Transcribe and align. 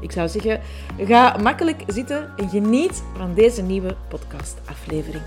Ik 0.00 0.12
zou 0.12 0.28
zeggen, 0.28 0.60
ga 0.98 1.36
makkelijk 1.36 1.82
zitten 1.86 2.32
en 2.36 2.48
geniet 2.48 3.02
van 3.16 3.34
deze 3.34 3.62
nieuwe 3.62 3.96
podcastaflevering. 4.08 5.22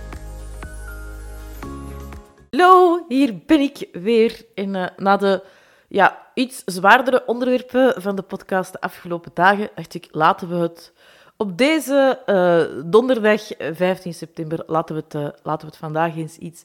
Hallo, 2.50 3.06
hier 3.08 3.40
ben 3.46 3.60
ik 3.60 3.88
weer. 3.92 4.46
En 4.56 4.76
uh, 4.76 4.88
na 4.98 5.18
de 5.18 5.44
ja, 5.88 6.28
iets 6.34 6.62
zwaardere 6.66 7.26
onderwerpen 7.26 8.02
van 8.02 8.16
de 8.16 8.22
podcast 8.22 8.72
de 8.72 8.82
afgelopen 8.82 9.32
dagen 9.34 9.70
dacht 9.76 9.94
ik, 9.94 10.08
laten 10.12 10.50
we 10.50 10.56
het 10.56 10.94
op 11.38 11.58
deze 11.58 12.20
uh, 12.26 12.84
donderdag 12.92 13.42
15 13.72 14.14
september, 14.14 14.64
laten 14.68 14.96
we, 14.96 15.04
het, 15.08 15.34
laten 15.44 15.66
we 15.66 15.72
het 15.72 15.78
vandaag 15.78 16.16
eens 16.16 16.38
iets 16.38 16.64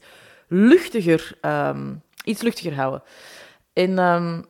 luchtiger, 0.48 1.38
um, 1.42 2.02
iets 2.24 2.42
luchtiger 2.42 2.74
houden. 2.74 3.02
En 3.72 3.98
um, 3.98 4.44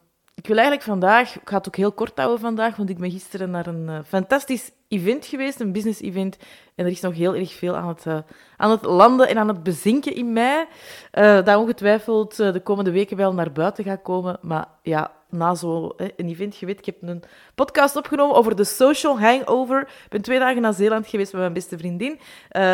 ik 0.47 0.53
wil 0.53 0.61
eigenlijk 0.61 0.91
vandaag, 0.91 1.37
ik 1.37 1.49
ga 1.49 1.57
het 1.57 1.67
ook 1.67 1.77
heel 1.77 1.93
kort 1.93 2.19
houden 2.19 2.41
vandaag, 2.41 2.77
want 2.77 2.91
ik 2.91 2.99
ben 2.99 3.11
gisteren 3.11 3.51
naar 3.51 3.67
een 3.67 3.89
uh, 3.89 3.99
fantastisch 4.07 4.71
event 4.89 5.27
geweest, 5.27 5.61
een 5.61 5.73
business 5.73 6.01
event. 6.01 6.37
En 6.75 6.85
er 6.85 6.91
is 6.91 7.01
nog 7.01 7.15
heel 7.15 7.35
erg 7.35 7.53
veel 7.53 7.77
aan 7.77 7.89
het, 7.89 8.05
uh, 8.05 8.19
aan 8.57 8.71
het 8.71 8.85
landen 8.85 9.29
en 9.29 9.39
aan 9.39 9.49
het 9.49 9.63
bezinken 9.63 10.15
in 10.15 10.33
mij. 10.33 10.67
Uh, 11.13 11.45
dat 11.45 11.57
ongetwijfeld 11.57 12.37
de 12.37 12.61
komende 12.63 12.91
weken 12.91 13.17
wel 13.17 13.35
naar 13.35 13.53
buiten 13.53 13.85
gaat 13.85 14.03
komen. 14.03 14.39
Maar 14.43 14.67
ja, 14.83 15.13
na 15.31 15.55
zo'n 15.55 15.93
event 16.17 16.55
geweest, 16.55 16.79
ik 16.79 16.85
heb 16.87 16.97
een 17.01 17.23
podcast 17.55 17.97
opgenomen 17.97 18.37
over 18.37 18.57
de 18.57 18.65
social 18.65 19.21
hangover. 19.21 19.81
Ik 19.81 20.09
ben 20.09 20.23
twee 20.23 20.39
dagen 20.39 20.63
naar 20.63 20.75
Zeeland 20.75 21.07
geweest 21.07 21.33
met 21.33 21.41
mijn 21.41 21.53
beste 21.53 21.79
vriendin. 21.79 22.19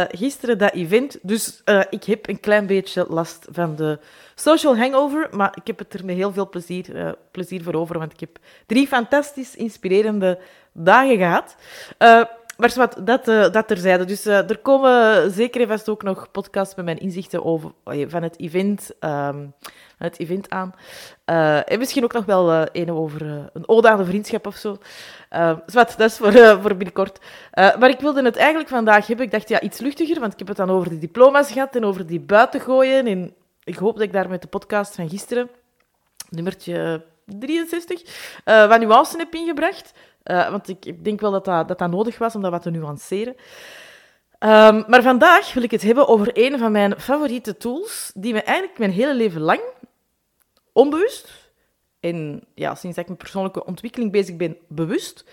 gisteren 0.08 0.58
dat 0.58 0.72
event, 0.72 1.18
dus 1.22 1.62
ik 1.90 2.04
heb 2.04 2.28
een 2.28 2.40
klein 2.40 2.66
beetje 2.66 3.06
last 3.08 3.46
van 3.50 3.76
de 3.76 3.98
social 4.34 4.76
hangover. 4.76 5.28
Maar 5.30 5.52
ik 5.54 5.66
heb 5.66 5.78
het 5.78 5.94
er 5.94 6.04
met 6.04 6.16
heel 6.16 6.32
veel 6.32 6.48
plezier, 6.48 7.16
plezier 7.30 7.62
voor 7.62 7.74
over, 7.74 7.98
want 7.98 8.12
ik 8.12 8.20
heb 8.20 8.38
drie 8.66 8.86
fantastisch 8.86 9.56
inspirerende 9.56 10.38
dagen 10.72 11.16
gehad. 11.16 11.56
Maar 12.56 12.72
wat, 12.74 12.96
dat, 13.04 13.28
uh, 13.28 13.50
dat 13.50 13.68
terzijde. 13.68 14.04
Dus 14.04 14.24
er 14.24 14.58
komen 14.58 15.30
zeker 15.30 15.60
en 15.60 15.68
vast 15.68 15.88
ook 15.88 16.02
nog 16.02 16.30
podcasts 16.30 16.74
met 16.74 16.84
mijn 16.84 16.98
inzichten 16.98 17.44
over, 17.44 17.72
van, 17.84 18.22
het 18.22 18.38
event, 18.40 18.90
van 19.00 19.52
het 20.02 20.18
event 20.18 20.50
aan. 20.50 20.74
en 21.64 21.78
misschien 21.78 22.04
ook 22.04 22.12
nog 22.12 22.24
wel 22.24 22.66
een 22.72 22.90
over 22.90 23.50
een 23.52 23.68
ode 23.68 23.88
aan 23.88 23.96
de 23.96 24.04
vriendschap 24.04 24.46
of 24.46 24.56
zo. 24.56 24.76
Zwat, 25.66 25.94
dat 25.96 26.10
is 26.10 26.16
voor, 26.16 26.32
voor 26.32 26.76
binnenkort. 26.76 27.18
maar 27.54 27.88
ik 27.88 28.00
wilde 28.00 28.22
het 28.22 28.36
eigenlijk 28.36 28.68
vandaag 28.68 29.06
hebben. 29.06 29.26
Ik 29.26 29.32
dacht, 29.32 29.48
ja, 29.48 29.60
iets 29.60 29.78
luchtiger, 29.78 30.20
want 30.20 30.32
ik 30.32 30.38
heb 30.38 30.48
het 30.48 30.56
dan 30.56 30.70
over 30.70 30.88
de 30.88 30.98
diploma's 30.98 31.52
gehad 31.52 31.76
en 31.76 31.84
over 31.84 32.06
die 32.06 32.20
buitengooien. 32.20 33.06
En 33.06 33.34
ik 33.64 33.76
hoop 33.76 33.94
dat 33.94 34.02
ik 34.02 34.12
daar 34.12 34.28
met 34.28 34.42
de 34.42 34.48
podcast 34.48 34.94
van 34.94 35.08
gisteren, 35.08 35.50
nummertje 36.28 37.04
63, 37.26 38.02
uh, 38.44 38.68
wat 38.68 38.80
nuance 38.80 39.18
heb 39.18 39.34
ingebracht. 39.34 39.92
Want 40.24 40.68
ik 40.68 41.04
denk 41.04 41.20
wel 41.20 41.30
dat 41.30 41.44
dat, 41.44 41.78
dat 41.78 41.90
nodig 41.90 42.18
was 42.18 42.34
om 42.34 42.42
dat 42.42 42.50
wat 42.50 42.62
te 42.62 42.70
nuanceren. 42.70 43.34
Um, 44.38 44.84
maar 44.86 45.02
vandaag 45.02 45.52
wil 45.52 45.62
ik 45.62 45.70
het 45.70 45.82
hebben 45.82 46.08
over 46.08 46.30
een 46.32 46.58
van 46.58 46.72
mijn 46.72 47.00
favoriete 47.00 47.56
tools, 47.56 48.12
die 48.14 48.32
me 48.32 48.42
eigenlijk 48.42 48.78
mijn 48.78 48.90
hele 48.90 49.14
leven 49.14 49.40
lang, 49.40 49.60
onbewust, 50.72 51.50
en 52.00 52.44
ja, 52.54 52.74
sinds 52.74 52.98
ik 52.98 53.08
met 53.08 53.18
persoonlijke 53.18 53.64
ontwikkeling 53.64 54.12
bezig 54.12 54.36
ben, 54.36 54.56
bewust, 54.68 55.24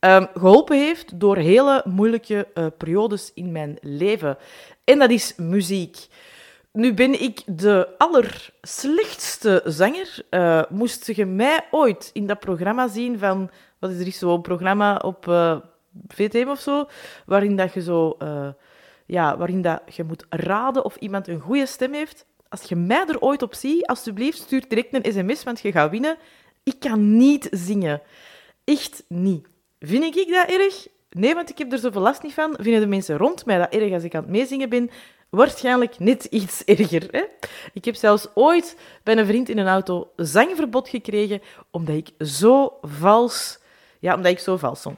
um, 0.00 0.28
geholpen 0.34 0.76
heeft 0.78 1.20
door 1.20 1.36
hele 1.36 1.82
moeilijke 1.84 2.48
uh, 2.54 2.66
periodes 2.78 3.32
in 3.34 3.52
mijn 3.52 3.78
leven. 3.80 4.38
En 4.84 4.98
dat 4.98 5.10
is 5.10 5.34
muziek. 5.36 6.06
Nu 6.72 6.94
ben 6.94 7.22
ik 7.22 7.42
de 7.46 7.88
allerslechtste 7.98 9.62
zanger. 9.64 10.18
Uh, 10.30 10.62
moest 10.68 11.06
je 11.06 11.26
mij 11.26 11.66
ooit 11.70 12.10
in 12.12 12.26
dat 12.26 12.40
programma 12.40 12.88
zien 12.88 13.18
van... 13.18 13.50
Wat 13.78 13.90
is 13.90 14.06
er 14.06 14.12
zo'n 14.12 14.40
programma 14.40 14.96
op 14.96 15.26
uh, 15.26 15.56
VTM 16.08 16.48
of 16.48 16.60
zo? 16.60 16.88
Waarin 17.26 17.56
dat 17.56 17.72
je 17.72 17.82
zo... 17.82 18.16
Ja, 19.06 19.36
waarin 19.36 19.62
dat 19.62 19.82
je 19.86 20.04
moet 20.04 20.26
raden 20.28 20.84
of 20.84 20.96
iemand 20.96 21.28
een 21.28 21.40
goede 21.40 21.66
stem 21.66 21.92
heeft. 21.92 22.26
Als 22.54 22.68
je 22.68 22.76
mij 22.76 23.04
er 23.06 23.20
ooit 23.20 23.42
op 23.42 23.54
ziet, 23.54 23.86
alsjeblieft, 23.86 24.38
stuur 24.38 24.64
direct 24.68 24.94
een 24.94 25.12
sms, 25.12 25.42
want 25.42 25.60
je 25.60 25.72
gaat 25.72 25.90
winnen. 25.90 26.16
Ik 26.62 26.78
kan 26.78 27.16
niet 27.16 27.48
zingen. 27.50 28.02
Echt 28.64 29.04
niet. 29.08 29.46
Vind 29.78 30.16
ik 30.16 30.28
dat 30.28 30.48
erg? 30.48 30.86
Nee, 31.10 31.34
want 31.34 31.50
ik 31.50 31.58
heb 31.58 31.72
er 31.72 31.78
zoveel 31.78 32.00
last 32.00 32.22
niet 32.22 32.34
van. 32.34 32.56
Vinden 32.60 32.80
de 32.80 32.86
mensen 32.86 33.16
rond 33.16 33.46
mij 33.46 33.58
dat 33.58 33.72
erg 33.72 33.92
als 33.92 34.02
ik 34.02 34.14
aan 34.14 34.22
het 34.22 34.30
meezingen 34.30 34.68
ben? 34.68 34.90
waarschijnlijk 35.34 35.98
net 35.98 36.24
iets 36.24 36.64
erger. 36.74 37.08
Hè? 37.10 37.24
Ik 37.72 37.84
heb 37.84 37.94
zelfs 37.94 38.26
ooit 38.34 38.76
bij 39.02 39.16
een 39.16 39.26
vriend 39.26 39.48
in 39.48 39.58
een 39.58 39.66
auto 39.66 40.10
zangverbod 40.16 40.88
gekregen, 40.88 41.42
omdat 41.70 41.96
ik 41.96 42.26
zo 42.26 42.78
vals... 42.82 43.58
Ja, 43.98 44.14
omdat 44.14 44.32
ik 44.32 44.38
zo 44.38 44.56
vals 44.56 44.82
zong. 44.82 44.96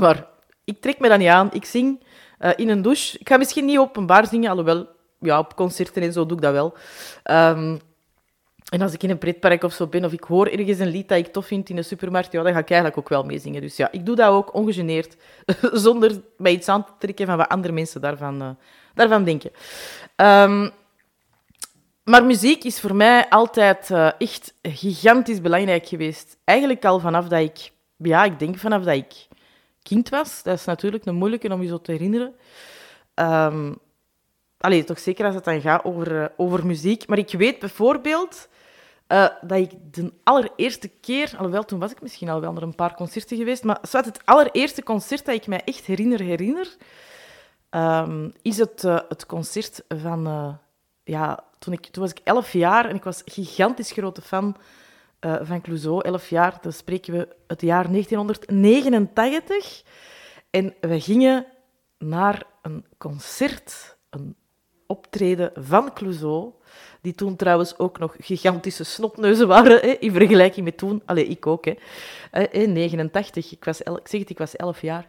Maar 0.00 0.26
ik 0.64 0.80
trek 0.80 0.98
me 0.98 1.08
dat 1.08 1.18
niet 1.18 1.28
aan. 1.28 1.52
Ik 1.52 1.64
zing 1.64 2.02
uh, 2.40 2.50
in 2.56 2.68
een 2.68 2.82
douche. 2.82 3.18
Ik 3.18 3.28
ga 3.28 3.36
misschien 3.36 3.64
niet 3.64 3.78
openbaar 3.78 4.26
zingen, 4.26 4.50
alhoewel... 4.50 4.93
Ja, 5.26 5.38
op 5.38 5.56
concerten 5.56 6.02
en 6.02 6.12
zo 6.12 6.26
doe 6.26 6.36
ik 6.36 6.42
dat 6.42 6.52
wel. 6.52 6.74
Um, 7.30 7.80
en 8.68 8.82
als 8.82 8.92
ik 8.92 9.02
in 9.02 9.10
een 9.10 9.18
pretpark 9.18 9.62
of 9.62 9.72
zo 9.72 9.86
ben, 9.86 10.04
of 10.04 10.12
ik 10.12 10.24
hoor 10.24 10.46
ergens 10.46 10.78
een 10.78 10.88
lied 10.88 11.08
dat 11.08 11.18
ik 11.18 11.32
tof 11.32 11.46
vind 11.46 11.68
in 11.68 11.76
de 11.76 11.82
supermarkt, 11.82 12.32
ja, 12.32 12.42
dan 12.42 12.52
ga 12.52 12.58
ik 12.58 12.70
eigenlijk 12.70 12.98
ook 12.98 13.08
wel 13.08 13.22
meezingen. 13.22 13.60
Dus 13.60 13.76
ja, 13.76 13.92
ik 13.92 14.06
doe 14.06 14.16
dat 14.16 14.28
ook 14.28 14.54
ongegeneerd, 14.54 15.16
zonder 15.86 16.22
mij 16.36 16.52
iets 16.52 16.68
aan 16.68 16.84
te 16.84 16.92
trekken 16.98 17.26
van 17.26 17.36
wat 17.36 17.48
andere 17.48 17.72
mensen 17.72 18.00
daarvan, 18.00 18.42
uh, 18.42 18.48
daarvan 18.94 19.24
denken. 19.24 19.50
Um, 20.16 20.70
maar 22.04 22.24
muziek 22.24 22.64
is 22.64 22.80
voor 22.80 22.94
mij 22.94 23.28
altijd 23.28 23.90
uh, 23.90 24.10
echt 24.18 24.54
gigantisch 24.62 25.40
belangrijk 25.40 25.86
geweest. 25.86 26.36
Eigenlijk 26.44 26.84
al 26.84 27.00
vanaf 27.00 27.28
dat 27.28 27.40
ik, 27.40 27.70
ja, 27.96 28.24
ik 28.24 28.38
denk 28.38 28.58
vanaf 28.58 28.82
dat 28.82 28.94
ik 28.94 29.26
kind 29.82 30.08
was. 30.08 30.42
Dat 30.42 30.58
is 30.58 30.64
natuurlijk 30.64 31.06
een 31.06 31.14
moeilijke 31.14 31.52
om 31.52 31.62
je 31.62 31.68
zo 31.68 31.80
te 31.80 31.92
herinneren. 31.92 32.34
Um, 33.14 33.78
allee, 34.64 34.84
toch 34.84 34.98
zeker 34.98 35.24
als 35.24 35.34
het 35.34 35.44
dan 35.44 35.60
gaat 35.60 35.84
over, 35.84 36.12
uh, 36.12 36.24
over 36.36 36.66
muziek. 36.66 37.06
Maar 37.06 37.18
ik 37.18 37.30
weet 37.30 37.58
bijvoorbeeld 37.58 38.48
uh, 39.08 39.26
dat 39.40 39.58
ik 39.58 39.70
de 39.90 40.12
allereerste 40.22 40.88
keer, 41.00 41.32
alhoewel 41.36 41.64
toen 41.64 41.78
was 41.78 41.90
ik 41.90 42.02
misschien 42.02 42.28
al 42.28 42.40
wel 42.40 42.52
naar 42.52 42.62
een 42.62 42.74
paar 42.74 42.94
concerten 42.94 43.36
geweest, 43.36 43.64
maar 43.64 43.78
zwart, 43.82 44.04
het 44.04 44.20
allereerste 44.24 44.82
concert 44.82 45.24
dat 45.24 45.34
ik 45.34 45.46
mij 45.46 45.62
echt 45.64 45.84
herinner, 45.84 46.20
herinner, 46.20 46.76
um, 47.70 48.32
is 48.42 48.58
het, 48.58 48.82
uh, 48.84 48.98
het 49.08 49.26
concert 49.26 49.84
van, 49.88 50.58
ja, 51.04 51.44
toen, 51.58 51.72
ik, 51.72 51.86
toen 51.86 52.02
was 52.02 52.10
ik 52.12 52.20
elf 52.24 52.52
jaar 52.52 52.88
en 52.88 52.96
ik 52.96 53.04
was 53.04 53.22
gigantisch 53.24 53.92
grote 53.92 54.22
fan 54.22 54.56
van 55.20 55.60
Clouseau. 55.60 56.02
Elf 56.02 56.28
jaar, 56.28 56.58
dan 56.60 56.72
spreken 56.72 57.12
we 57.12 57.28
het 57.46 57.60
jaar 57.60 57.90
1989. 57.90 59.82
En 60.50 60.74
we 60.80 61.00
gingen 61.00 61.46
naar 61.98 62.42
een 62.62 62.84
concert, 62.98 63.96
een 64.10 64.36
optreden 64.96 65.50
van 65.54 65.92
Clouseau 65.92 66.52
die 67.00 67.14
toen 67.14 67.36
trouwens 67.36 67.78
ook 67.78 67.98
nog 67.98 68.14
gigantische 68.18 68.84
snotneuzen 68.84 69.48
waren, 69.48 69.80
hè, 69.80 69.86
in 69.88 70.12
vergelijking 70.12 70.64
met 70.64 70.78
toen. 70.78 71.02
Allee, 71.04 71.26
ik 71.26 71.46
ook, 71.46 71.64
hè. 71.64 71.74
In 72.50 72.72
89, 72.72 73.52
ik, 73.52 73.64
was 73.64 73.76
zeg 73.76 74.20
het, 74.20 74.30
ik 74.30 74.38
was 74.38 74.56
11 74.56 74.80
jaar. 74.80 75.08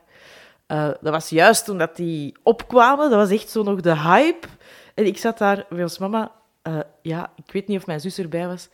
Uh, 0.67 0.87
dat 1.01 1.13
was 1.13 1.29
juist 1.29 1.65
toen 1.65 1.77
dat 1.77 1.95
die 1.95 2.35
opkwamen, 2.43 3.09
dat 3.09 3.19
was 3.19 3.39
echt 3.39 3.49
zo 3.49 3.63
nog 3.63 3.81
de 3.81 3.97
hype. 3.97 4.47
En 4.93 5.05
ik 5.05 5.17
zat 5.17 5.37
daar 5.37 5.65
bij 5.69 5.83
ons 5.83 5.97
mama, 5.97 6.31
uh, 6.63 6.79
ja, 7.01 7.31
ik 7.35 7.51
weet 7.51 7.67
niet 7.67 7.79
of 7.79 7.85
mijn 7.85 7.99
zus 7.99 8.17
erbij 8.17 8.47
was, 8.47 8.69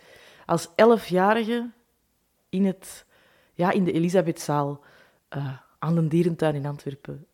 als 0.46 0.70
elfjarige 0.76 1.70
in, 2.50 2.66
het, 2.66 3.06
ja, 3.54 3.72
in 3.72 3.84
de 3.84 3.92
Elisabethzaal 3.92 4.80
uh, 5.38 5.54
aan 5.80 5.96
de 5.96 6.08
dierentuin 6.08 6.56
in 6.56 6.66
Antwerpen. 6.66 7.26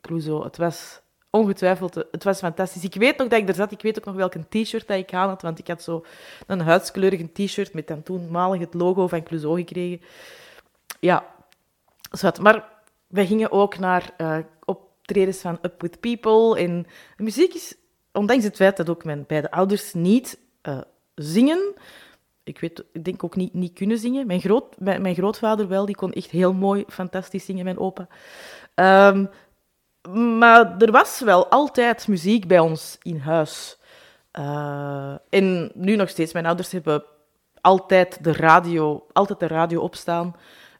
Clouseau, 0.00 0.44
het 0.44 0.56
was 0.56 1.00
ongetwijfeld, 1.34 1.94
het 1.94 2.24
was 2.24 2.38
fantastisch. 2.38 2.84
Ik 2.84 2.94
weet 2.94 3.16
nog 3.16 3.28
dat 3.28 3.38
ik 3.38 3.48
er 3.48 3.54
zat. 3.54 3.72
Ik 3.72 3.82
weet 3.82 3.98
ook 3.98 4.04
nog 4.04 4.14
welke 4.14 4.44
t-shirt 4.48 4.86
dat 4.86 4.98
ik 4.98 5.14
aan 5.14 5.28
had, 5.28 5.42
want 5.42 5.58
ik 5.58 5.66
had 5.66 5.82
zo 5.82 6.04
een 6.46 6.60
huidskleurige 6.60 7.32
t-shirt 7.32 7.74
met 7.74 7.86
dan 7.86 8.02
toenmalig 8.02 8.60
het 8.60 8.74
logo 8.74 9.06
van 9.06 9.22
Clouseau 9.22 9.56
gekregen. 9.56 10.00
Ja, 11.00 11.26
zwart. 12.10 12.40
Maar 12.40 12.68
wij 13.06 13.26
gingen 13.26 13.50
ook 13.52 13.78
naar 13.78 14.10
uh, 14.18 14.38
optredens 14.64 15.38
van 15.38 15.58
Up 15.62 15.80
With 15.80 16.00
People. 16.00 16.58
En 16.58 16.86
de 17.16 17.22
muziek 17.22 17.54
is, 17.54 17.74
ondanks 18.12 18.44
het 18.44 18.56
feit 18.56 18.76
dat 18.76 18.90
ook 18.90 19.04
mijn 19.04 19.24
beide 19.26 19.50
ouders 19.50 19.92
niet 19.92 20.38
uh, 20.62 20.80
zingen... 21.14 21.74
Ik, 22.44 22.60
weet, 22.60 22.84
ik 22.92 23.04
denk 23.04 23.24
ook 23.24 23.36
niet, 23.36 23.54
niet 23.54 23.72
kunnen 23.72 23.98
zingen. 23.98 24.26
Mijn, 24.26 24.40
groot, 24.40 24.78
mijn, 24.78 25.14
grootvader 25.14 25.68
wel, 25.68 25.86
die 25.86 25.94
kon 25.94 26.12
echt 26.12 26.30
heel 26.30 26.52
mooi, 26.52 26.84
fantastisch 26.88 27.44
zingen, 27.44 27.64
mijn 27.64 27.78
opa. 27.78 28.08
Um, 28.74 29.30
maar 30.10 30.76
er 30.78 30.90
was 30.90 31.20
wel 31.20 31.46
altijd 31.48 32.08
muziek 32.08 32.46
bij 32.46 32.58
ons 32.58 32.98
in 33.02 33.18
huis. 33.18 33.78
Uh, 34.38 35.14
en 35.28 35.70
nu 35.74 35.96
nog 35.96 36.08
steeds. 36.08 36.32
Mijn 36.32 36.46
ouders 36.46 36.72
hebben 36.72 37.04
altijd 37.60 38.24
de 38.24 38.32
radio, 38.32 39.06
altijd 39.12 39.40
de 39.40 39.46
radio 39.46 39.80
opstaan. 39.80 40.36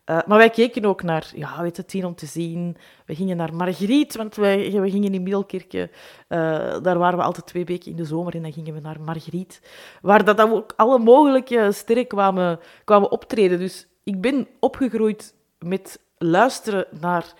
Uh, 0.06 0.18
maar 0.26 0.38
wij 0.38 0.50
keken 0.50 0.84
ook 0.84 1.02
naar, 1.02 1.30
ja, 1.34 1.62
weet 1.62 1.76
het, 1.76 1.88
tien 1.88 2.04
om 2.04 2.14
te 2.14 2.26
zien. 2.26 2.76
We 3.06 3.14
gingen 3.14 3.36
naar 3.36 3.54
Margriet, 3.54 4.16
want 4.16 4.36
wij, 4.36 4.70
we 4.80 4.90
gingen 4.90 5.14
in 5.14 5.22
Middelkerke. 5.22 5.90
Uh, 6.28 6.38
daar 6.82 6.98
waren 6.98 7.18
we 7.18 7.24
altijd 7.24 7.46
twee 7.46 7.64
weken 7.64 7.90
in 7.90 7.96
de 7.96 8.04
zomer 8.04 8.34
en 8.34 8.42
dan 8.42 8.52
gingen 8.52 8.74
we 8.74 8.80
naar 8.80 9.00
Margriet. 9.00 9.60
Waar 10.00 10.24
dat 10.24 10.40
ook 10.40 10.72
alle 10.76 10.98
mogelijke 10.98 11.68
sterren 11.72 12.06
kwamen, 12.06 12.60
kwamen 12.84 13.10
optreden. 13.10 13.58
Dus 13.58 13.86
ik 14.02 14.20
ben 14.20 14.48
opgegroeid 14.60 15.34
met 15.58 16.00
luisteren 16.18 16.86
naar 17.00 17.32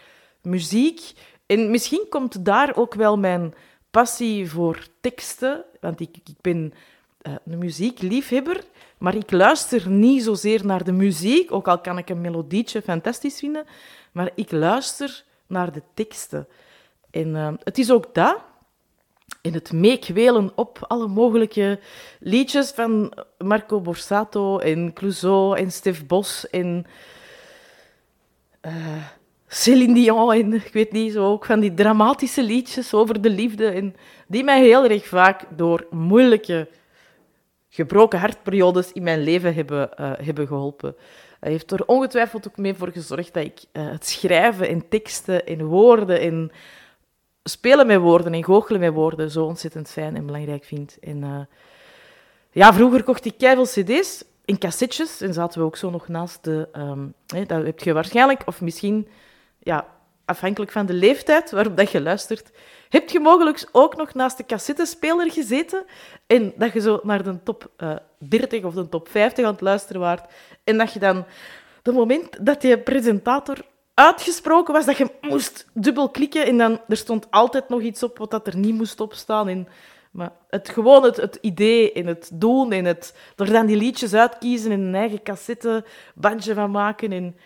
muziek. 0.43 1.13
En 1.53 1.71
misschien 1.71 2.07
komt 2.09 2.45
daar 2.45 2.77
ook 2.77 2.95
wel 2.95 3.19
mijn 3.19 3.55
passie 3.91 4.51
voor 4.51 4.87
teksten. 5.01 5.65
Want 5.81 6.01
ik, 6.01 6.17
ik 6.25 6.41
ben 6.41 6.73
uh, 7.23 7.35
een 7.45 7.59
muziekliefhebber. 7.59 8.65
Maar 8.99 9.15
ik 9.15 9.31
luister 9.31 9.89
niet 9.89 10.23
zozeer 10.23 10.67
naar 10.67 10.85
de 10.85 10.93
muziek, 10.93 11.53
ook 11.53 11.69
al 11.69 11.81
kan 11.81 11.99
ik 11.99 12.09
een 12.09 12.21
melodietje 12.21 12.83
fantastisch 12.83 13.39
vinden, 13.39 13.65
maar 14.13 14.31
ik 14.35 14.51
luister 14.51 15.25
naar 15.47 15.73
de 15.73 15.83
teksten. 15.95 16.49
En 17.11 17.29
uh, 17.29 17.49
het 17.65 17.79
is 17.79 17.91
ook 17.91 18.15
dat, 18.15 18.37
in 19.41 19.55
het 19.55 19.73
meekwelen 19.73 20.53
op 20.55 20.85
alle 20.89 21.07
mogelijke 21.07 21.81
liedjes 22.21 22.71
van 22.71 23.13
Marco 23.39 23.81
Borsato 23.81 24.59
en 24.59 24.93
Clouseau 24.93 25.57
en 25.59 25.73
Stef 25.73 26.07
Bos 26.07 26.51
en 26.51 26.87
uh, 28.63 29.07
Céline 29.55 29.95
Dion 29.95 30.33
en 30.33 30.53
ik 30.53 30.73
weet 30.73 30.93
niet, 30.93 31.13
zo 31.13 31.25
ook 31.25 31.45
van 31.45 31.61
die 31.61 31.75
dramatische 31.75 32.43
liedjes 32.43 32.95
over 32.95 33.21
de 33.21 33.31
liefde 33.31 33.67
en 33.67 33.95
die 34.27 34.45
mij 34.45 34.63
heel 34.63 34.85
erg 34.85 35.07
vaak 35.07 35.45
door 35.57 35.87
moeilijke 35.91 36.69
gebroken 37.69 38.19
hartperiodes 38.19 38.93
in 38.93 39.03
mijn 39.03 39.23
leven 39.23 39.55
hebben, 39.55 39.91
uh, 40.01 40.13
hebben 40.17 40.47
geholpen. 40.47 40.97
Hij 41.41 41.51
heeft 41.51 41.71
er 41.71 41.87
ongetwijfeld 41.87 42.49
ook 42.49 42.57
mee 42.57 42.75
voor 42.75 42.91
gezorgd 42.93 43.35
dat 43.35 43.45
ik 43.45 43.61
uh, 43.73 43.91
het 43.91 44.07
schrijven 44.07 44.69
en 44.69 44.89
teksten 44.89 45.47
en 45.47 45.65
woorden 45.65 46.21
en 46.21 46.51
spelen 47.45 47.87
met 47.87 48.01
woorden 48.01 48.33
en 48.33 48.45
goochelen 48.45 48.81
met 48.81 48.93
woorden 48.93 49.31
zo 49.31 49.45
ontzettend 49.45 49.91
fijn 49.91 50.17
en 50.17 50.27
belangrijk 50.27 50.65
vind. 50.65 50.99
En 51.01 51.23
uh, 51.23 51.41
ja, 52.51 52.73
vroeger 52.75 53.03
kocht 53.03 53.25
ik 53.25 53.39
keiveel 53.39 53.65
cd's 53.65 54.25
in 54.45 54.59
cassettes 54.59 55.21
en 55.21 55.33
zaten 55.33 55.61
we 55.61 55.67
ook 55.67 55.77
zo 55.77 55.91
nog 55.91 56.09
naast 56.09 56.45
de... 56.45 56.69
Hè, 57.27 57.45
dat 57.45 57.65
heb 57.65 57.79
je 57.81 57.93
waarschijnlijk, 57.93 58.43
of 58.47 58.61
misschien 58.61 59.07
ja, 59.63 59.87
afhankelijk 60.25 60.73
van 60.73 60.87
de 60.87 60.93
leeftijd 60.93 61.51
waarop 61.51 61.77
dat 61.77 61.91
je 61.91 62.01
luistert, 62.01 62.51
heb 62.89 63.09
je 63.09 63.21
mogelijk 63.21 63.69
ook 63.73 63.97
nog 63.97 64.15
naast 64.15 64.37
de 64.37 64.47
cassettespeler 64.47 65.31
gezeten 65.31 65.85
en 66.27 66.53
dat 66.57 66.73
je 66.73 66.81
zo 66.81 67.01
naar 67.03 67.23
de 67.23 67.43
top 67.43 67.71
uh, 67.79 67.91
eh, 67.91 67.97
30 68.19 68.65
of 68.65 68.75
de 68.75 68.89
top 68.89 69.09
50 69.09 69.45
aan 69.45 69.53
het 69.53 69.61
luisteren 69.61 70.01
waart 70.01 70.33
en 70.65 70.79
dat 70.79 70.93
je 70.93 70.99
dan, 70.99 71.25
het 71.83 71.95
moment 71.95 72.47
dat 72.47 72.63
je 72.63 72.79
presentator 72.79 73.59
uitgesproken 73.95 74.75
was, 74.75 74.85
dat 74.85 74.97
je 74.97 75.11
moest 75.21 75.67
dubbel 75.75 76.09
klikken 76.09 76.47
en 76.47 76.59
dan, 76.59 76.81
er 76.89 76.97
stond 76.97 77.31
altijd 77.31 77.69
nog 77.69 77.81
iets 77.81 78.03
op 78.03 78.19
wat 78.19 78.31
dat 78.31 78.47
er 78.47 78.57
niet 78.57 78.75
moest 78.75 79.01
opstaan. 79.01 79.49
En, 79.49 79.69
maar 80.11 80.33
het, 80.49 80.69
gewoon 80.69 81.05
het, 81.05 81.17
het 81.17 81.39
idee 81.41 81.93
en 81.93 82.07
het 82.07 82.31
doen 82.33 82.73
en 82.73 82.85
het 82.85 83.15
er 83.37 83.53
dan 83.53 83.67
die 83.67 83.77
liedjes 83.77 84.15
uitkiezen 84.15 84.73
en 84.73 84.81
een 84.81 84.95
eigen 84.95 85.23
cassette 85.23 85.85
bandje 86.15 86.55
van 86.55 86.71
maken 86.71 87.13
en 87.13 87.37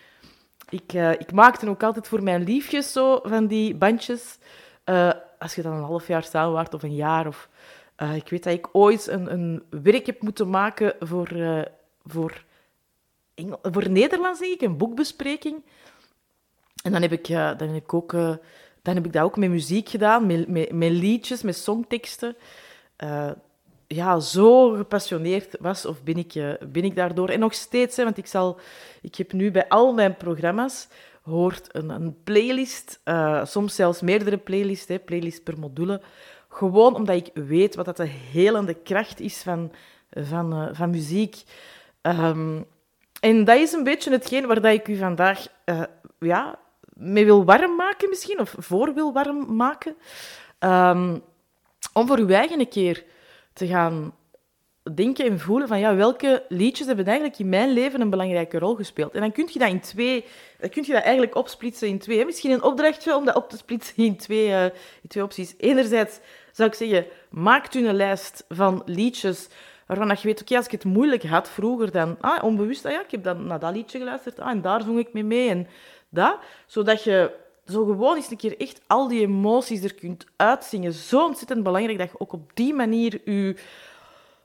ik, 0.68 0.92
uh, 0.92 1.10
ik 1.10 1.32
maakte 1.32 1.68
ook 1.68 1.82
altijd 1.82 2.08
voor 2.08 2.22
mijn 2.22 2.42
liefjes 2.42 2.92
zo 2.92 3.20
van 3.22 3.46
die 3.46 3.74
bandjes. 3.74 4.38
Uh, 4.84 5.12
als 5.38 5.54
je 5.54 5.62
dan 5.62 5.72
een 5.72 5.82
half 5.82 6.06
jaar 6.06 6.24
samen 6.24 6.52
waart 6.52 6.74
of 6.74 6.82
een 6.82 6.94
jaar. 6.94 7.26
Of, 7.26 7.48
uh, 7.98 8.16
ik 8.16 8.28
weet 8.28 8.44
dat 8.44 8.52
ik 8.52 8.68
ooit 8.72 9.06
een, 9.06 9.32
een 9.32 9.62
werk 9.70 10.06
heb 10.06 10.22
moeten 10.22 10.50
maken 10.50 10.94
voor, 11.00 11.28
voor, 12.04 12.44
Engel, 13.34 13.58
voor 13.62 13.90
Nederlands, 13.90 14.40
denk 14.40 14.52
ik, 14.52 14.60
een 14.60 14.76
boekbespreking. 14.76 15.62
En 16.82 16.92
dan 16.92 17.02
heb 17.02 17.12
ik, 17.12 17.26
dan 17.28 17.68
heb 17.68 17.82
ik, 17.82 17.94
ook, 17.94 18.12
dan 18.82 18.94
heb 18.94 19.06
ik 19.06 19.12
dat 19.12 19.22
ook 19.22 19.36
met 19.36 19.50
muziek 19.50 19.88
gedaan, 19.88 20.26
met, 20.26 20.48
met, 20.48 20.72
met 20.72 20.90
liedjes, 20.90 21.42
met 21.42 21.56
songteksten 21.56 22.36
ja, 23.86 24.20
zo 24.20 24.70
gepassioneerd 24.70 25.56
was, 25.60 25.86
of 25.86 26.02
ben 26.02 26.16
ik, 26.16 26.34
uh, 26.34 26.52
ben 26.68 26.84
ik 26.84 26.96
daardoor. 26.96 27.28
En 27.28 27.40
nog 27.40 27.54
steeds, 27.54 27.96
hè, 27.96 28.04
want 28.04 28.18
ik, 28.18 28.26
zal, 28.26 28.60
ik 29.02 29.14
heb 29.14 29.32
nu 29.32 29.50
bij 29.50 29.68
al 29.68 29.92
mijn 29.92 30.16
programma's 30.16 30.88
hoort 31.22 31.68
een, 31.72 31.90
een 31.90 32.16
playlist, 32.24 33.00
uh, 33.04 33.44
soms 33.44 33.74
zelfs 33.74 34.00
meerdere 34.00 34.36
playlists, 34.36 34.88
hè, 34.88 34.98
playlist 34.98 35.42
per 35.42 35.58
module. 35.58 36.00
Gewoon 36.48 36.94
omdat 36.94 37.16
ik 37.16 37.30
weet 37.34 37.74
wat 37.74 37.84
dat 37.84 37.96
de 37.96 38.08
helende 38.32 38.74
kracht 38.74 39.20
is 39.20 39.42
van, 39.42 39.72
van, 40.10 40.54
uh, 40.54 40.68
van 40.72 40.90
muziek. 40.90 41.42
Um, 42.02 42.66
en 43.20 43.44
dat 43.44 43.56
is 43.56 43.72
een 43.72 43.84
beetje 43.84 44.10
hetgeen 44.10 44.46
waar 44.46 44.60
dat 44.60 44.72
ik 44.72 44.88
u 44.88 44.96
vandaag 44.96 45.46
ja, 46.18 46.58
mee 46.92 47.24
wil 47.24 47.44
warm 47.44 47.76
maken, 47.76 48.08
misschien, 48.08 48.40
of 48.40 48.54
voor 48.58 48.94
wil 48.94 49.12
warm 49.12 49.56
maken. 49.56 49.96
Um, 50.60 51.22
om 51.92 52.06
voor 52.06 52.18
uw 52.18 52.28
eigen 52.28 52.68
keer 52.68 53.04
te 53.56 53.66
gaan 53.66 54.14
denken 54.94 55.24
en 55.24 55.40
voelen 55.40 55.68
van 55.68 55.78
ja, 55.78 55.94
welke 55.94 56.44
liedjes 56.48 56.86
hebben 56.86 57.06
eigenlijk 57.06 57.38
in 57.38 57.48
mijn 57.48 57.70
leven 57.70 58.00
een 58.00 58.10
belangrijke 58.10 58.58
rol 58.58 58.74
gespeeld. 58.74 59.14
En 59.14 59.20
dan 59.20 59.32
kun 59.32 59.48
je 59.52 59.58
dat 59.58 59.68
in 59.68 59.80
twee, 59.80 60.24
dan 60.60 60.70
je 60.72 60.92
dat 60.92 61.02
eigenlijk 61.02 61.34
opsplitsen 61.34 61.88
in 61.88 61.98
twee. 61.98 62.24
Misschien 62.24 62.50
een 62.50 62.62
opdrachtje 62.62 63.16
om 63.16 63.24
dat 63.24 63.36
op 63.36 63.50
te 63.50 63.56
splitsen 63.56 64.04
in 64.04 64.16
twee, 64.16 64.48
uh, 64.48 64.64
in 64.64 65.08
twee 65.08 65.22
opties. 65.22 65.54
Enerzijds 65.58 66.20
zou 66.52 66.68
ik 66.68 66.74
zeggen, 66.74 67.06
maak 67.30 67.74
u 67.74 67.88
een 67.88 67.94
lijst 67.94 68.44
van 68.48 68.82
liedjes 68.84 69.48
waarvan 69.86 70.08
je 70.08 70.22
weet, 70.22 70.40
oké, 70.40 70.56
als 70.56 70.64
ik 70.64 70.70
het 70.70 70.84
moeilijk 70.84 71.24
had 71.24 71.48
vroeger, 71.48 71.90
dan 71.90 72.16
ah, 72.20 72.44
onbewust, 72.44 72.84
ah 72.84 72.92
ja, 72.92 73.00
ik 73.00 73.10
heb 73.10 73.24
dan 73.24 73.46
naar 73.46 73.58
dat 73.58 73.74
liedje 73.74 73.98
geluisterd, 73.98 74.40
ah, 74.40 74.50
en 74.50 74.62
daar 74.62 74.82
zong 74.82 74.98
ik 74.98 75.12
mee 75.12 75.24
mee 75.24 75.48
en 75.48 75.66
dat, 76.08 76.38
zodat 76.66 77.04
je 77.04 77.30
zo 77.66 77.84
gewoon 77.84 78.16
eens 78.16 78.30
een 78.30 78.36
keer 78.36 78.60
echt 78.60 78.80
al 78.86 79.08
die 79.08 79.20
emoties 79.20 79.82
er 79.82 79.94
kunt 79.94 80.26
uitzingen. 80.36 80.92
Zo 80.92 81.24
ontzettend 81.24 81.62
belangrijk 81.62 81.98
dat 81.98 82.10
je 82.10 82.20
ook 82.20 82.32
op 82.32 82.50
die 82.54 82.74
manier 82.74 83.20
je 83.24 83.56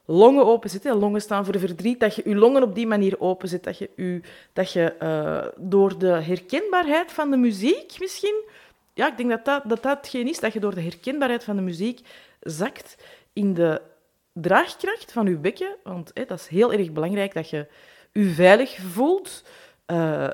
longen 0.05 0.45
openzet. 0.45 0.83
Longen 0.83 1.21
staan 1.21 1.45
voor 1.45 1.59
verdriet. 1.59 1.99
Dat 1.99 2.15
je 2.15 2.21
je 2.25 2.35
longen 2.35 2.63
op 2.63 2.75
die 2.75 2.87
manier 2.87 3.19
openzet. 3.19 3.63
Dat 3.63 3.77
je, 3.77 3.89
je, 3.95 4.21
dat 4.53 4.71
je 4.71 4.95
uh, 5.01 5.47
door 5.57 5.97
de 5.97 6.07
herkenbaarheid 6.07 7.11
van 7.11 7.31
de 7.31 7.37
muziek 7.37 7.99
misschien... 7.99 8.43
Ja, 8.93 9.07
ik 9.07 9.17
denk 9.17 9.29
dat 9.29 9.45
dat, 9.45 9.61
dat 9.65 9.83
dat 9.83 9.97
hetgeen 9.97 10.27
is. 10.27 10.39
Dat 10.39 10.53
je 10.53 10.59
door 10.59 10.75
de 10.75 10.81
herkenbaarheid 10.81 11.43
van 11.43 11.55
de 11.55 11.61
muziek 11.61 11.99
zakt 12.39 12.95
in 13.33 13.53
de 13.53 13.81
draagkracht 14.33 15.11
van 15.11 15.25
je 15.25 15.37
bekken. 15.37 15.75
Want 15.83 16.11
hè, 16.13 16.25
dat 16.25 16.39
is 16.39 16.47
heel 16.47 16.73
erg 16.73 16.91
belangrijk 16.91 17.33
dat 17.33 17.49
je 17.49 17.67
je 18.11 18.29
veilig 18.29 18.77
voelt. 18.91 19.43
Uh, 19.87 20.27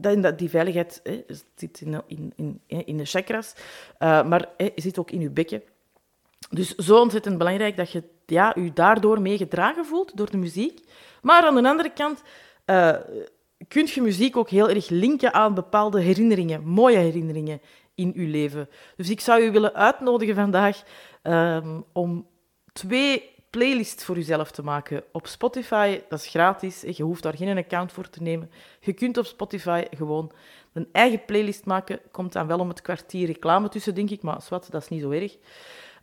dat, 0.00 0.38
die 0.38 0.50
veiligheid 0.50 1.00
hè, 1.02 1.22
zit 1.54 1.80
in, 1.80 2.02
in, 2.06 2.32
in, 2.66 2.86
in 2.86 2.96
de 2.96 3.04
chakras, 3.04 3.54
uh, 3.98 4.24
maar 4.24 4.48
hè, 4.56 4.70
zit 4.74 4.98
ook 4.98 5.10
in 5.10 5.20
je 5.20 5.30
bekken. 5.30 5.62
Dus 6.50 6.74
zo 6.74 7.00
ontzettend 7.00 7.38
belangrijk 7.38 7.76
dat 7.76 7.90
je 7.90 8.02
ja, 8.26 8.54
je 8.54 8.72
daardoor 8.72 9.20
mee 9.20 9.36
gedragen 9.36 9.86
voelt 9.86 10.16
door 10.16 10.30
de 10.30 10.36
muziek. 10.36 10.80
Maar 11.22 11.42
aan 11.42 11.54
de 11.54 11.68
andere 11.68 11.92
kant 11.92 12.22
uh, 12.66 12.96
kun 13.68 13.88
je 13.94 14.02
muziek 14.02 14.36
ook 14.36 14.50
heel 14.50 14.68
erg 14.68 14.88
linken 14.88 15.32
aan 15.32 15.54
bepaalde 15.54 16.00
herinneringen, 16.00 16.64
mooie 16.64 16.96
herinneringen 16.96 17.60
in 17.94 18.12
je 18.14 18.26
leven. 18.26 18.68
Dus 18.96 19.10
ik 19.10 19.20
zou 19.20 19.42
u 19.42 19.50
willen 19.50 19.74
uitnodigen 19.74 20.34
vandaag 20.34 20.82
um, 21.22 21.84
om 21.92 22.26
twee 22.72 23.30
playlist 23.50 24.04
voor 24.04 24.16
jezelf 24.16 24.50
te 24.50 24.62
maken 24.62 25.02
op 25.12 25.26
Spotify. 25.26 26.00
Dat 26.08 26.18
is 26.18 26.26
gratis. 26.26 26.80
Je 26.80 27.02
hoeft 27.02 27.22
daar 27.22 27.36
geen 27.36 27.56
account 27.56 27.92
voor 27.92 28.10
te 28.10 28.22
nemen. 28.22 28.50
Je 28.80 28.92
kunt 28.92 29.18
op 29.18 29.26
Spotify 29.26 29.84
gewoon 29.96 30.32
een 30.72 30.88
eigen 30.92 31.24
playlist 31.24 31.64
maken. 31.64 32.00
Komt 32.10 32.32
dan 32.32 32.46
wel 32.46 32.58
om 32.58 32.68
het 32.68 32.82
kwartier 32.82 33.26
reclame 33.26 33.68
tussen, 33.68 33.94
denk 33.94 34.10
ik. 34.10 34.22
Maar 34.22 34.44
wat, 34.48 34.68
dat 34.70 34.82
is 34.82 34.88
niet 34.88 35.02
zo 35.02 35.10
erg. 35.10 35.36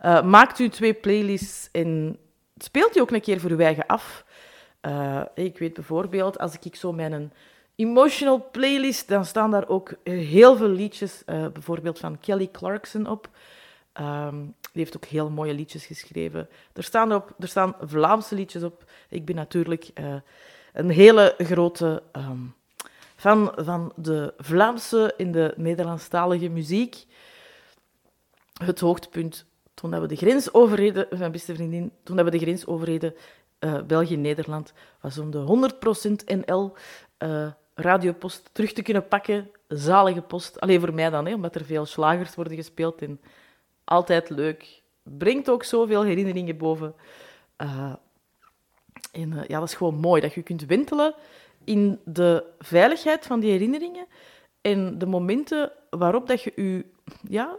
Uh, 0.06 0.24
maakt 0.24 0.60
u 0.60 0.70
twee 0.70 0.94
playlists 0.94 1.70
en 1.72 2.18
speelt 2.58 2.94
die 2.94 3.02
ook 3.02 3.12
een 3.12 3.22
keer 3.22 3.40
voor 3.40 3.50
uw 3.50 3.60
eigen 3.60 3.86
af. 3.86 4.26
Uh, 4.82 5.22
ik 5.34 5.58
weet 5.58 5.74
bijvoorbeeld, 5.74 6.40
als 6.40 6.58
ik 6.60 6.76
zo 6.76 6.94
mijn 6.94 7.34
emotional 7.76 8.50
playlist, 8.52 9.08
dan 9.08 9.26
staan 9.26 9.52
daar 9.52 9.68
ook 9.68 9.94
heel 10.04 10.58
veel 10.58 10.70
liedjes, 10.70 11.24
uh, 11.26 11.48
bijvoorbeeld 11.48 12.00
van 12.00 12.20
Kelly 12.20 12.50
Clarkson 12.52 13.08
op. 13.08 13.30
Um, 14.00 14.56
die 14.62 14.82
heeft 14.84 14.96
ook 14.96 15.06
heel 15.06 15.30
mooie 15.30 15.54
liedjes 15.54 15.86
geschreven. 15.86 16.50
Er 16.74 16.84
staan, 16.84 17.14
op, 17.14 17.34
er 17.40 17.48
staan 17.48 17.76
Vlaamse 17.82 18.36
liedjes 18.36 18.64
op. 18.64 18.84
Ik 19.10 19.26
ben 19.26 19.36
natuurlijk 19.36 19.90
uh, 20.00 20.16
een 20.74 20.90
hele 20.90 21.36
grote 21.38 22.04
um, 22.16 22.56
fan 23.16 23.52
van 23.56 23.92
de 23.96 24.34
Vlaamse 24.38 25.14
in 25.18 25.32
de 25.32 25.54
Nederlandstalige 25.56 26.50
muziek. 26.50 27.06
Het 28.64 28.80
hoogtepunt 28.80 29.46
toen 29.74 29.92
dat 29.92 30.02
we 30.02 30.08
de 30.08 30.16
grens 30.16 30.54
overreden, 30.54 31.08
mijn 31.18 31.32
beste 31.32 31.56
vriendin, 31.56 31.92
toen 32.04 32.16
dat 32.16 32.26
we 32.26 32.32
de 32.32 32.40
grens 32.40 32.66
overreden, 32.66 33.16
uh, 33.60 33.82
België-Nederland, 33.82 34.74
was 35.02 35.18
om 35.18 35.32
de 35.32 35.72
100% 36.28 36.38
NL. 36.46 36.74
Uh, 37.24 37.48
radiopost 37.74 38.50
terug 38.52 38.74
te 38.74 38.82
kunnen 38.82 39.08
pakken. 39.08 39.50
Zalige 39.68 40.22
post. 40.22 40.60
Alleen 40.60 40.80
voor 40.80 40.94
mij 40.94 41.10
dan, 41.10 41.26
hè, 41.26 41.34
omdat 41.34 41.56
er 41.56 41.66
veel 41.66 41.86
slagers 41.86 42.36
worden 42.36 42.56
gespeeld. 42.56 43.02
En 43.02 43.20
altijd 43.88 44.30
leuk. 44.30 44.82
Brengt 45.04 45.50
ook 45.50 45.64
zoveel 45.64 46.04
herinneringen 46.04 46.58
boven. 46.58 46.96
Uh, 47.58 47.94
en 49.12 49.32
uh, 49.32 49.44
ja, 49.48 49.60
dat 49.60 49.68
is 49.68 49.76
gewoon 49.76 49.96
mooi 49.96 50.22
dat 50.22 50.34
je 50.34 50.42
kunt 50.42 50.66
wentelen 50.66 51.16
in 51.64 52.00
de 52.06 52.44
veiligheid 52.60 53.26
van 53.26 53.40
die 53.40 53.52
herinneringen 53.52 54.06
en 54.62 54.98
de 54.98 55.06
momenten 55.06 55.72
waarop 55.90 56.28
dat 56.28 56.42
je 56.42 56.52
je... 56.56 56.86
Ja, 57.28 57.58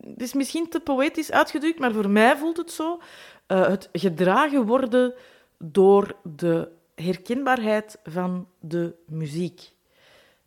het 0.00 0.22
is 0.22 0.32
misschien 0.32 0.68
te 0.68 0.80
poëtisch 0.80 1.32
uitgedrukt, 1.32 1.78
maar 1.78 1.92
voor 1.92 2.10
mij 2.10 2.36
voelt 2.36 2.56
het 2.56 2.70
zo. 2.70 3.00
Uh, 3.48 3.66
het 3.66 3.88
gedragen 3.92 4.66
worden 4.66 5.14
door 5.58 6.16
de 6.22 6.68
herkenbaarheid 6.94 7.98
van 8.04 8.48
de 8.60 8.94
muziek. 9.06 9.72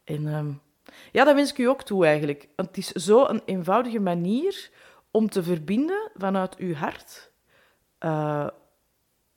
En 0.04 0.22
uh, 0.22 0.46
ja, 1.12 1.24
dat 1.24 1.36
wens 1.36 1.52
ik 1.52 1.58
u 1.58 1.68
ook 1.68 1.84
toe 1.84 2.06
eigenlijk. 2.06 2.48
Het 2.56 2.78
is 2.78 2.88
zo 2.88 3.26
een 3.26 3.42
eenvoudige 3.46 4.00
manier 4.00 4.70
om 5.16 5.30
te 5.30 5.44
verbinden 5.44 6.12
vanuit 6.16 6.56
uw 6.58 6.74
hart. 6.74 7.32
Uh, 8.00 8.48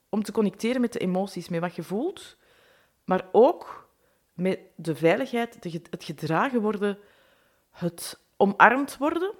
om 0.09 0.23
te 0.23 0.31
connecteren 0.31 0.81
met 0.81 0.93
de 0.93 0.99
emoties, 0.99 1.49
met 1.49 1.59
wat 1.59 1.75
je 1.75 1.83
voelt, 1.83 2.37
maar 3.03 3.25
ook 3.31 3.89
met 4.33 4.59
de 4.75 4.95
veiligheid, 4.95 5.57
het 5.89 6.03
gedragen 6.03 6.61
worden, 6.61 6.97
het 7.71 8.19
omarmd 8.37 8.97
worden 8.97 9.31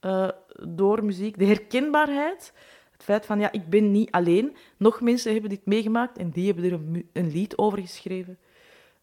uh, 0.00 0.28
door 0.62 1.04
muziek, 1.04 1.38
de 1.38 1.44
herkenbaarheid, 1.44 2.52
het 2.90 3.02
feit 3.02 3.26
van 3.26 3.40
ja, 3.40 3.52
ik 3.52 3.68
ben 3.70 3.90
niet 3.90 4.10
alleen. 4.10 4.56
Nog 4.76 5.00
mensen 5.00 5.32
hebben 5.32 5.50
dit 5.50 5.66
meegemaakt 5.66 6.18
en 6.18 6.30
die 6.30 6.46
hebben 6.46 6.64
er 6.64 6.72
een, 7.12 7.30
lied 7.30 7.58
over 7.58 7.78
geschreven. 7.78 8.38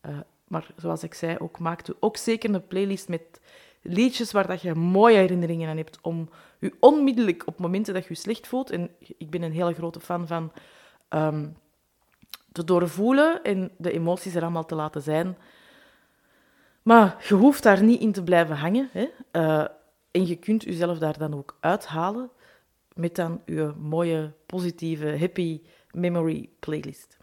Uh, 0.06 0.20
maar 0.48 0.68
zoals 0.76 1.04
ik 1.04 1.14
zei, 1.14 1.38
ook 1.38 1.60
maakte 1.60 1.96
ook 2.00 2.18
zeker 2.18 2.54
een 2.54 2.68
playlist 2.68 3.10
met 3.10 3.42
liedjes 3.88 4.32
waar 4.32 4.48
dat 4.48 4.62
je 4.62 4.76
mooie 4.76 5.18
herinneringen 5.18 5.70
aan 5.70 5.78
hebt 5.78 5.98
om 6.02 6.30
je 6.60 6.74
onmiddellijk 6.80 7.44
op 7.46 7.60
momenten 7.60 7.94
dat 7.94 8.04
je 8.04 8.10
je 8.10 8.20
slecht 8.20 8.48
voelt. 8.48 8.70
En 8.70 8.90
ik 9.18 9.30
ben 9.30 9.42
een 9.42 9.52
hele 9.52 9.74
grote 9.74 10.00
fan 10.00 10.28
van 10.28 10.52
um, 11.10 11.58
te 12.52 12.64
doorvoelen 12.64 13.44
en 13.44 13.72
de 13.78 13.92
emoties 13.92 14.36
er 14.36 14.42
allemaal 14.42 14.66
te 14.66 14.76
laten 14.76 15.02
zijn. 15.02 15.38
Maar 16.82 17.26
je 17.28 17.34
hoeft 17.34 17.64
daar 17.64 17.84
niet 17.84 18.02
in 18.02 18.12
te 18.12 18.24
blijven 18.24 18.56
hangen. 18.56 18.90
Hè? 18.92 19.10
Uh, 19.32 19.66
en 20.12 20.28
je 20.28 20.36
kunt 20.36 20.64
jezelf 20.64 20.98
daar 20.98 21.18
dan 21.18 21.36
ook 21.36 21.58
uithalen 21.60 22.30
met 22.94 23.16
dan 23.16 23.42
je 23.46 23.74
mooie, 23.78 24.34
positieve, 24.46 25.18
happy 25.20 25.62
memory 25.92 26.50
playlist. 26.60 27.18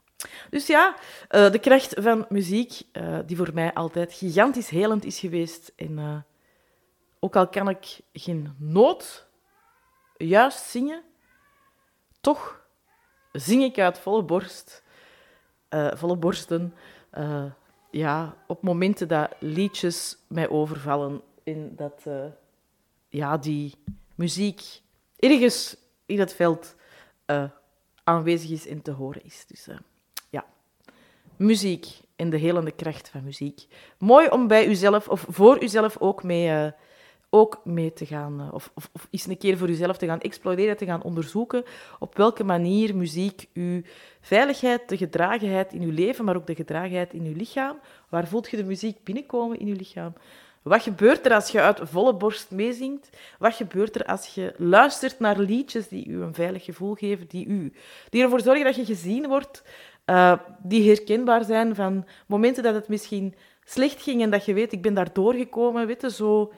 Dus 0.51 0.67
ja, 0.67 0.97
uh, 1.31 1.51
de 1.51 1.59
kracht 1.59 1.95
van 2.01 2.27
muziek, 2.29 2.83
uh, 2.93 3.19
die 3.27 3.37
voor 3.37 3.51
mij 3.55 3.75
altijd 3.75 4.13
gigantisch 4.13 4.69
helend 4.69 5.05
is 5.05 5.19
geweest. 5.19 5.73
En 5.77 6.25
ook 7.25 7.37
al 7.37 7.49
kan 7.49 7.69
ik 7.69 8.01
geen 8.13 8.55
noot 8.59 9.27
juist 10.17 10.59
zingen, 10.59 11.03
toch 12.21 12.67
zing 13.33 13.63
ik 13.63 13.79
uit 13.79 13.99
volle 13.99 14.23
borst, 14.23 14.83
uh, 15.71 15.91
volle 15.95 16.17
borsten, 16.17 16.75
uh, 17.19 17.45
ja, 17.91 18.37
op 18.47 18.63
momenten 18.63 19.09
dat 19.09 19.35
liedjes 19.39 20.17
mij 20.27 20.49
overvallen 20.49 21.23
en 21.45 21.77
dat 21.77 22.05
uh, 22.09 22.25
ja, 23.09 23.39
die 23.39 23.75
muziek 24.15 24.81
ergens 25.17 25.77
in 26.07 26.19
het 26.19 26.35
veld 26.35 26.75
aanwezig 28.05 28.51
is 28.51 28.67
en 28.67 28.83
te 28.83 28.91
horen 28.91 29.25
is. 29.25 29.47
Dus 29.47 29.69
ja, 30.31 30.45
muziek 31.37 31.87
en 32.17 32.31
de 32.31 32.37
helende 32.37 32.73
kracht 32.73 33.09
van 33.09 33.25
muziek. 33.25 33.67
Mooi 33.99 34.29
om 34.29 34.47
bij 34.47 34.67
uzelf 34.67 35.09
of 35.09 35.27
voor 35.29 35.63
uzelf 35.63 35.99
ook 35.99 36.23
mee 36.23 36.73
ook 37.35 37.61
mee 37.65 37.93
te 37.93 38.07
gaan, 38.07 38.41
eh, 38.41 38.55
of, 38.55 38.71
of, 38.75 38.91
of 38.93 39.09
eens 39.11 39.27
een 39.27 39.39
keer 39.39 39.59
voor 39.59 39.69
jezelf 39.69 39.97
te 39.97 40.07
gaan 40.07 40.21
exploreren, 40.21 40.77
te 40.77 40.85
gaan 40.85 41.03
onderzoeken 41.03 41.65
op 41.99 42.17
welke 42.17 42.45
manier 42.45 42.97
muziek 42.97 43.49
uw 43.55 43.83
veiligheid, 44.21 44.89
de 44.89 44.97
gedragenheid 44.97 45.73
in 45.73 45.83
uw 45.83 45.93
leven, 45.93 46.25
maar 46.25 46.37
ook 46.37 46.47
de 46.47 46.55
gedragenheid 46.55 47.13
in 47.13 47.25
uw 47.25 47.37
lichaam, 47.37 47.79
waar 48.09 48.29
voelt 48.29 48.51
je 48.51 48.57
de 48.57 48.65
muziek 48.65 49.05
binnenkomen 49.05 49.59
in 49.59 49.67
uw 49.67 49.77
lichaam? 49.77 50.13
Wat 50.63 50.83
gebeurt 50.83 51.27
er 51.27 51.35
als 51.35 51.51
je 51.51 51.61
uit 51.61 51.81
volle 51.83 52.15
borst 52.15 52.51
meezingt? 52.51 53.11
Wat 53.39 53.55
gebeurt 53.55 53.95
er 53.95 54.05
als 54.05 54.35
je 54.35 54.55
luistert 54.57 55.19
naar 55.19 55.39
liedjes 55.39 55.89
die 55.89 56.09
u 56.09 56.23
een 56.23 56.35
veilig 56.35 56.65
gevoel 56.65 56.95
geven, 56.95 57.27
die, 57.29 57.47
u, 57.47 57.73
die 58.11 58.23
ervoor 58.23 58.41
zorgen 58.41 58.65
dat 58.65 58.77
je 58.77 58.85
gezien 58.85 59.29
wordt, 59.29 59.65
uh, 60.07 60.39
die 60.63 60.89
herkenbaar 60.89 61.45
zijn 61.45 61.75
van 61.75 62.07
momenten 62.27 62.63
dat 62.63 62.75
het 62.75 62.89
misschien 62.89 63.35
slecht 63.65 64.03
ging 64.03 64.23
en 64.23 64.31
dat 64.31 64.45
je 64.45 64.55
weet, 64.55 64.73
ik 64.73 64.83
ben 64.83 64.95
daar 64.95 65.13
doorgekomen, 65.13 65.87
weet 65.87 66.13
zo 66.13 66.53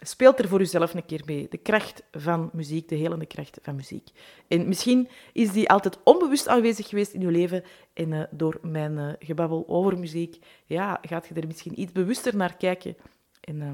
speelt 0.00 0.38
er 0.38 0.48
voor 0.48 0.58
jezelf 0.58 0.94
een 0.94 1.06
keer 1.06 1.22
mee. 1.24 1.46
De 1.50 1.58
kracht 1.58 2.02
van 2.12 2.50
muziek, 2.52 2.88
de 2.88 2.94
helende 2.94 3.26
kracht 3.26 3.58
van 3.62 3.76
muziek. 3.76 4.08
En 4.48 4.68
misschien 4.68 5.08
is 5.32 5.52
die 5.52 5.68
altijd 5.68 5.98
onbewust 6.04 6.48
aanwezig 6.48 6.88
geweest 6.88 7.12
in 7.12 7.20
je 7.20 7.30
leven. 7.30 7.64
En 7.92 8.12
uh, 8.12 8.22
door 8.30 8.58
mijn 8.62 8.92
uh, 8.92 9.12
gebabbel 9.18 9.64
over 9.68 9.98
muziek, 9.98 10.38
ja, 10.66 10.98
gaat 11.02 11.26
je 11.26 11.34
er 11.34 11.46
misschien 11.46 11.80
iets 11.80 11.92
bewuster 11.92 12.36
naar 12.36 12.56
kijken 12.56 12.96
en 13.40 13.56
uh, 13.56 13.70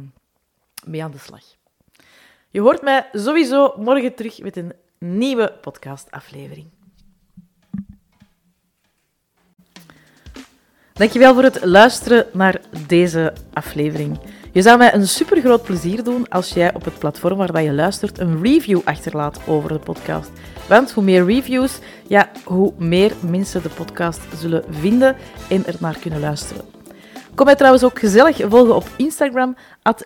mee 0.84 1.04
aan 1.04 1.10
de 1.10 1.18
slag. 1.18 1.44
Je 2.50 2.60
hoort 2.60 2.82
mij 2.82 3.08
sowieso 3.12 3.74
morgen 3.76 4.14
terug 4.14 4.42
met 4.42 4.56
een 4.56 4.72
nieuwe 4.98 5.52
podcastaflevering. 5.60 6.66
Dankjewel 10.92 11.34
voor 11.34 11.42
het 11.42 11.64
luisteren 11.64 12.26
naar 12.32 12.60
deze 12.86 13.32
aflevering. 13.52 14.18
Je 14.56 14.62
zou 14.62 14.78
mij 14.78 14.94
een 14.94 15.08
super 15.08 15.40
groot 15.40 15.62
plezier 15.62 16.04
doen 16.04 16.28
als 16.28 16.48
jij 16.48 16.74
op 16.74 16.84
het 16.84 16.98
platform 16.98 17.36
waar 17.36 17.62
je 17.62 17.72
luistert 17.72 18.18
een 18.18 18.42
review 18.42 18.80
achterlaat 18.84 19.40
over 19.46 19.68
de 19.68 19.78
podcast. 19.78 20.30
Want 20.68 20.92
hoe 20.92 21.04
meer 21.04 21.24
reviews, 21.24 21.78
ja, 22.06 22.30
hoe 22.44 22.72
meer 22.78 23.12
mensen 23.20 23.62
de 23.62 23.68
podcast 23.68 24.20
zullen 24.36 24.64
vinden 24.70 25.16
en 25.48 25.66
er 25.66 25.74
naar 25.80 25.98
kunnen 25.98 26.20
luisteren. 26.20 26.64
Kom 27.34 27.46
mij 27.46 27.54
trouwens 27.54 27.84
ook 27.84 27.98
gezellig 27.98 28.36
volgen 28.48 28.74
op 28.74 28.88
Instagram, 28.96 29.56
at 29.82 30.04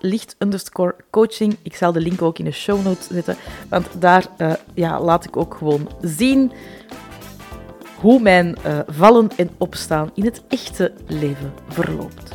coaching. 1.10 1.56
Ik 1.62 1.76
zal 1.76 1.92
de 1.92 2.00
link 2.00 2.22
ook 2.22 2.38
in 2.38 2.44
de 2.44 2.50
show 2.50 2.84
notes 2.84 3.06
zetten, 3.06 3.36
want 3.68 3.86
daar 3.98 4.26
uh, 4.38 4.52
ja, 4.74 5.00
laat 5.00 5.24
ik 5.24 5.36
ook 5.36 5.54
gewoon 5.54 5.88
zien 6.00 6.52
hoe 8.00 8.20
mijn 8.20 8.56
uh, 8.66 8.78
vallen 8.86 9.28
en 9.36 9.50
opstaan 9.58 10.10
in 10.14 10.24
het 10.24 10.42
echte 10.48 10.92
leven 11.06 11.52
verloopt. 11.68 12.29